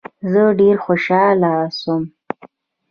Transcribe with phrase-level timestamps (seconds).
[0.31, 2.03] زه ډیر خوشحاله سوم.